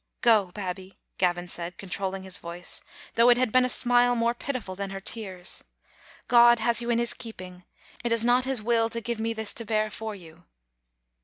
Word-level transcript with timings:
"Go, 0.21 0.51
Babbie!" 0.51 0.97
Gavin 1.19 1.47
said, 1.47 1.77
controlling 1.77 2.23
his 2.23 2.39
voice, 2.39 2.81
though 3.13 3.29
it 3.29 3.37
had 3.37 3.51
been 3.51 3.65
a 3.65 3.69
smile 3.69 4.15
more 4.15 4.33
pitiful 4.33 4.73
than 4.73 4.89
her 4.89 4.99
tears. 4.99 5.63
God 6.27 6.57
has 6.57 6.81
you 6.81 6.89
in 6.89 6.97
His 6.97 7.13
keeping; 7.13 7.65
it 8.03 8.11
is 8.11 8.25
not 8.25 8.45
His 8.45 8.63
will 8.63 8.89
to 8.89 8.99
give 8.99 9.19
me 9.19 9.31
this 9.33 9.53
to 9.53 9.63
bear 9.63 9.91
for 9.91 10.15
you." 10.15 10.45